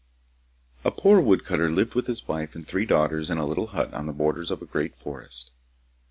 A 0.83 0.89
poor 0.89 1.19
woodcutter 1.21 1.69
lived 1.69 1.93
with 1.93 2.07
his 2.07 2.27
wife 2.27 2.55
and 2.55 2.67
three 2.67 2.87
daughters 2.87 3.29
in 3.29 3.37
a 3.37 3.45
little 3.45 3.67
hut 3.67 3.93
on 3.93 4.07
the 4.07 4.13
borders 4.13 4.49
of 4.49 4.59
a 4.59 4.65
great 4.65 4.95
forest. 4.95 5.51